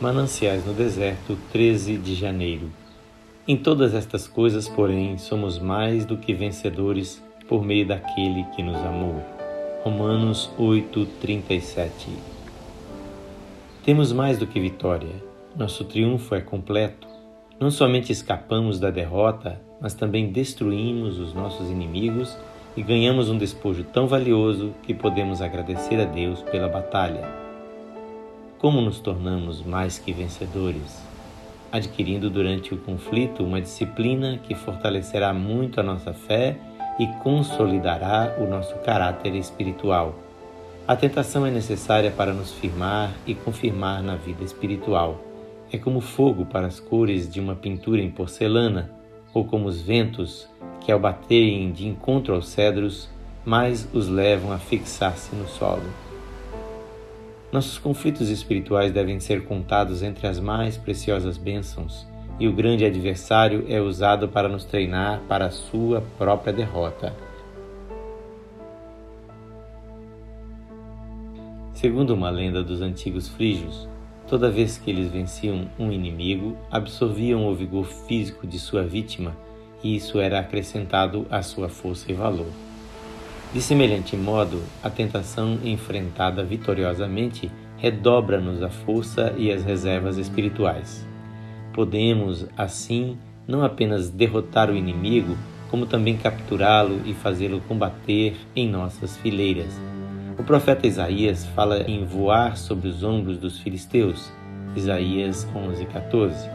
Mananciais 0.00 0.64
no 0.64 0.72
Deserto, 0.72 1.36
13 1.52 1.98
de 1.98 2.14
janeiro. 2.14 2.70
Em 3.46 3.54
todas 3.54 3.92
estas 3.92 4.26
coisas, 4.26 4.66
porém, 4.66 5.18
somos 5.18 5.58
mais 5.58 6.06
do 6.06 6.16
que 6.16 6.32
vencedores 6.32 7.22
por 7.46 7.62
meio 7.62 7.86
daquele 7.86 8.44
que 8.56 8.62
nos 8.62 8.78
amou. 8.78 9.22
Romanos 9.84 10.50
8:37. 10.58 12.08
Temos 13.84 14.10
mais 14.10 14.38
do 14.38 14.46
que 14.46 14.58
vitória. 14.58 15.22
Nosso 15.54 15.84
triunfo 15.84 16.34
é 16.34 16.40
completo. 16.40 17.06
Não 17.60 17.70
somente 17.70 18.10
escapamos 18.10 18.80
da 18.80 18.90
derrota, 18.90 19.60
mas 19.82 19.92
também 19.92 20.32
destruímos 20.32 21.18
os 21.18 21.34
nossos 21.34 21.68
inimigos 21.68 22.38
e 22.74 22.82
ganhamos 22.82 23.28
um 23.28 23.36
despojo 23.36 23.84
tão 23.84 24.06
valioso 24.06 24.72
que 24.82 24.94
podemos 24.94 25.42
agradecer 25.42 26.00
a 26.00 26.06
Deus 26.06 26.40
pela 26.44 26.70
batalha. 26.70 27.49
Como 28.60 28.82
nos 28.82 29.00
tornamos 29.00 29.62
mais 29.62 29.98
que 29.98 30.12
vencedores? 30.12 31.02
Adquirindo 31.72 32.28
durante 32.28 32.74
o 32.74 32.76
conflito 32.76 33.42
uma 33.42 33.58
disciplina 33.58 34.36
que 34.36 34.54
fortalecerá 34.54 35.32
muito 35.32 35.80
a 35.80 35.82
nossa 35.82 36.12
fé 36.12 36.58
e 36.98 37.06
consolidará 37.22 38.36
o 38.38 38.44
nosso 38.46 38.74
caráter 38.80 39.34
espiritual. 39.34 40.14
A 40.86 40.94
tentação 40.94 41.46
é 41.46 41.50
necessária 41.50 42.10
para 42.10 42.34
nos 42.34 42.52
firmar 42.52 43.14
e 43.26 43.34
confirmar 43.34 44.02
na 44.02 44.16
vida 44.16 44.44
espiritual. 44.44 45.18
É 45.72 45.78
como 45.78 46.02
fogo 46.02 46.44
para 46.44 46.66
as 46.66 46.78
cores 46.78 47.32
de 47.32 47.40
uma 47.40 47.54
pintura 47.54 48.02
em 48.02 48.10
porcelana, 48.10 48.90
ou 49.32 49.46
como 49.46 49.68
os 49.68 49.80
ventos 49.80 50.46
que, 50.82 50.92
ao 50.92 51.00
baterem 51.00 51.72
de 51.72 51.88
encontro 51.88 52.34
aos 52.34 52.48
cedros, 52.48 53.08
mais 53.42 53.88
os 53.94 54.06
levam 54.06 54.52
a 54.52 54.58
fixar-se 54.58 55.34
no 55.34 55.48
solo. 55.48 56.09
Nossos 57.52 57.78
conflitos 57.78 58.28
espirituais 58.28 58.92
devem 58.92 59.18
ser 59.18 59.44
contados 59.44 60.04
entre 60.04 60.26
as 60.28 60.38
mais 60.38 60.76
preciosas 60.76 61.36
bênçãos, 61.36 62.06
e 62.38 62.46
o 62.46 62.52
grande 62.52 62.84
adversário 62.84 63.64
é 63.68 63.80
usado 63.80 64.28
para 64.28 64.48
nos 64.48 64.64
treinar 64.64 65.20
para 65.28 65.46
a 65.46 65.50
sua 65.50 66.00
própria 66.16 66.52
derrota. 66.52 67.12
Segundo 71.74 72.14
uma 72.14 72.30
lenda 72.30 72.62
dos 72.62 72.80
antigos 72.80 73.26
frígios, 73.26 73.88
toda 74.28 74.50
vez 74.50 74.78
que 74.78 74.90
eles 74.90 75.10
venciam 75.10 75.68
um 75.78 75.90
inimigo, 75.90 76.56
absorviam 76.70 77.48
o 77.48 77.54
vigor 77.54 77.86
físico 77.86 78.46
de 78.46 78.58
sua 78.58 78.84
vítima 78.84 79.36
e 79.82 79.96
isso 79.96 80.20
era 80.20 80.38
acrescentado 80.38 81.26
à 81.30 81.42
sua 81.42 81.68
força 81.68 82.12
e 82.12 82.14
valor. 82.14 82.69
De 83.52 83.60
semelhante 83.60 84.16
modo, 84.16 84.62
a 84.80 84.88
tentação 84.88 85.58
enfrentada 85.64 86.44
vitoriosamente 86.44 87.50
redobra-nos 87.78 88.62
a 88.62 88.68
força 88.68 89.34
e 89.36 89.50
as 89.50 89.64
reservas 89.64 90.18
espirituais. 90.18 91.04
Podemos, 91.72 92.46
assim, 92.56 93.18
não 93.48 93.64
apenas 93.64 94.08
derrotar 94.08 94.70
o 94.70 94.76
inimigo, 94.76 95.36
como 95.68 95.84
também 95.84 96.16
capturá-lo 96.16 97.00
e 97.04 97.12
fazê-lo 97.12 97.60
combater 97.62 98.36
em 98.54 98.68
nossas 98.68 99.16
fileiras. 99.16 99.80
O 100.38 100.44
profeta 100.44 100.86
Isaías 100.86 101.44
fala 101.46 101.82
em 101.82 102.04
voar 102.04 102.56
sobre 102.56 102.88
os 102.88 103.02
ombros 103.02 103.36
dos 103.36 103.58
filisteus. 103.58 104.30
Isaías 104.76 105.44
11:14. 105.52 106.48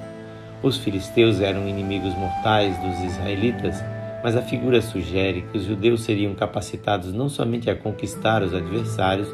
Os 0.64 0.78
filisteus 0.78 1.42
eram 1.42 1.68
inimigos 1.68 2.16
mortais 2.16 2.78
dos 2.80 3.00
israelitas 3.02 3.84
mas 4.26 4.36
a 4.36 4.42
figura 4.42 4.82
sugere 4.82 5.44
que 5.52 5.60
os 5.60 5.66
judeus 5.66 6.02
seriam 6.02 6.34
capacitados 6.34 7.14
não 7.14 7.30
somente 7.30 7.70
a 7.70 7.76
conquistar 7.76 8.42
os 8.42 8.56
adversários, 8.56 9.28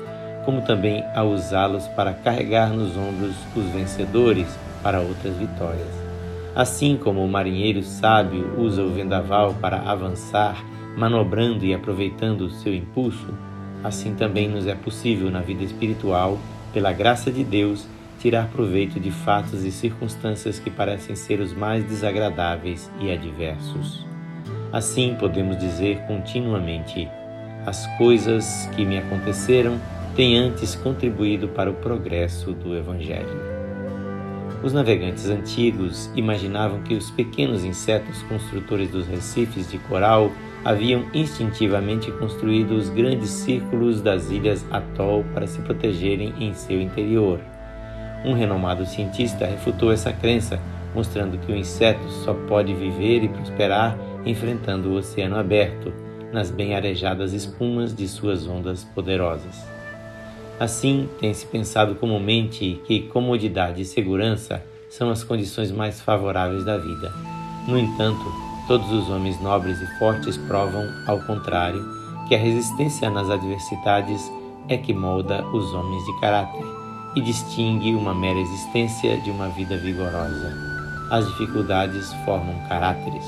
como 0.44 0.64
também 0.64 1.02
a 1.16 1.24
usá-los 1.24 1.88
para 1.88 2.12
carregar 2.12 2.72
nos 2.72 2.98
ombros 2.98 3.34
os 3.56 3.64
vencedores 3.68 4.48
para 4.84 5.00
outras 5.00 5.34
vitórias. 5.38 5.88
Assim 6.54 6.98
como 6.98 7.24
o 7.24 7.30
marinheiro 7.30 7.82
sábio 7.82 8.54
usa 8.60 8.84
o 8.84 8.92
vendaval 8.92 9.54
para 9.62 9.78
avançar, 9.78 10.62
manobrando 10.98 11.64
e 11.64 11.74
aproveitando 11.74 12.42
o 12.42 12.52
seu 12.52 12.76
impulso, 12.76 13.34
assim 13.82 14.14
também 14.14 14.50
nos 14.50 14.68
é 14.68 14.76
possível 14.76 15.32
na 15.32 15.40
vida 15.40 15.64
espiritual, 15.64 16.38
pela 16.74 16.92
graça 16.92 17.32
de 17.32 17.46
Deus, 17.46 17.88
tirar 18.20 18.50
proveito 18.50 19.00
de 19.00 19.10
fatos 19.10 19.64
e 19.64 19.72
circunstâncias 19.72 20.60
que 20.60 20.70
parecem 20.70 21.16
ser 21.16 21.40
os 21.40 21.54
mais 21.54 21.82
desagradáveis 21.86 22.92
e 23.00 23.10
adversos. 23.10 24.11
Assim 24.72 25.16
podemos 25.20 25.58
dizer 25.58 26.00
continuamente: 26.08 27.10
as 27.66 27.86
coisas 27.98 28.70
que 28.76 28.86
me 28.86 28.98
aconteceram 28.98 29.78
têm 30.16 30.38
antes 30.38 30.76
contribuído 30.76 31.48
para 31.50 31.70
o 31.70 31.74
progresso 31.74 32.54
do 32.54 32.76
Evangelho. 32.76 33.52
Os 34.64 34.74
navegantes 34.74 35.28
antigos 35.28 36.12
imaginavam 36.16 36.82
que 36.84 36.94
os 36.94 37.10
pequenos 37.10 37.64
insetos 37.64 38.22
construtores 38.24 38.92
dos 38.92 39.08
recifes 39.08 39.70
de 39.70 39.80
coral 39.80 40.32
haviam 40.64 41.06
instintivamente 41.14 42.12
construído 42.12 42.76
os 42.76 42.88
grandes 42.90 43.30
círculos 43.30 44.02
das 44.02 44.30
ilhas 44.30 44.64
atol 44.70 45.26
para 45.34 45.48
se 45.48 45.60
protegerem 45.62 46.34
em 46.40 46.54
seu 46.54 46.80
interior. 46.80 47.40
Um 48.24 48.34
renomado 48.34 48.86
cientista 48.86 49.48
refutou 49.48 49.92
essa 49.92 50.14
crença, 50.14 50.60
mostrando 50.94 51.40
que 51.40 51.52
o 51.52 51.56
inseto 51.56 52.08
só 52.24 52.34
pode 52.48 52.72
viver 52.76 53.24
e 53.24 53.30
prosperar 53.30 53.98
enfrentando 54.26 54.90
o 54.90 54.96
oceano 54.96 55.38
aberto 55.38 55.94
nas 56.32 56.50
bem 56.50 56.76
arejadas 56.76 57.34
espumas 57.34 57.94
de 57.96 58.08
suas 58.08 58.48
ondas 58.48 58.84
poderosas. 58.84 59.66
Assim, 60.60 61.10
tem-se 61.20 61.46
pensado 61.48 61.96
comumente 61.96 62.80
que 62.86 63.02
comodidade 63.08 63.82
e 63.82 63.86
segurança 63.86 64.64
são 64.90 65.10
as 65.10 65.24
condições 65.24 65.72
mais 65.72 66.00
favoráveis 66.00 66.64
da 66.64 66.78
vida. 66.78 67.12
No 67.68 67.78
entanto, 67.78 68.24
todos 68.68 68.90
os 68.92 69.10
homens 69.10 69.42
nobres 69.42 69.82
e 69.82 69.88
fortes 69.98 70.38
provam, 70.38 70.84
ao 71.08 71.20
contrário, 71.22 71.84
que 72.28 72.36
a 72.36 72.38
resistência 72.38 73.10
nas 73.10 73.30
adversidades 73.30 74.22
é 74.68 74.78
que 74.78 74.94
molda 74.94 75.44
os 75.48 75.74
homens 75.74 76.06
de 76.06 76.20
caráter 76.20 76.64
e 77.16 77.22
distingue 77.22 77.94
uma 77.96 78.14
mera 78.14 78.40
existência 78.40 79.18
de 79.18 79.32
uma 79.32 79.50
vida 79.50 79.76
vigorosa. 79.78 80.54
As 81.10 81.28
dificuldades 81.28 82.14
formam 82.24 82.56
caráteres 82.70 83.26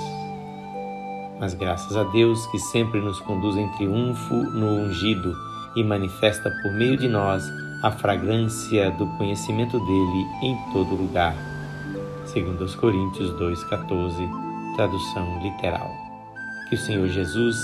mas 1.43 1.53
graças 1.53 1.97
a 1.97 2.05
Deus 2.05 2.47
que 2.47 2.57
sempre 2.57 3.01
nos 3.01 3.19
conduz 3.19 3.57
em 3.57 3.67
triunfo 3.73 4.33
no 4.33 4.65
ungido 4.65 5.35
e 5.75 5.83
manifesta 5.83 6.49
por 6.61 6.71
meio 6.71 6.95
de 6.95 7.09
nós 7.09 7.43
a 7.83 7.91
fragrância 7.91 8.89
do 8.91 9.05
conhecimento 9.17 9.77
dele 9.77 10.25
em 10.41 10.57
todo 10.71 10.95
lugar. 10.95 11.35
Segundo 12.23 12.63
os 12.63 12.75
Coríntios 12.75 13.29
2:14, 13.31 14.25
tradução 14.77 15.41
literal. 15.43 15.91
Que 16.69 16.75
o 16.75 16.77
Senhor 16.77 17.09
Jesus 17.09 17.57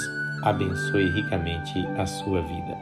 abençoe 0.43 1.09
ricamente 1.11 1.79
a 1.97 2.05
sua 2.05 2.41
vida. 2.41 2.77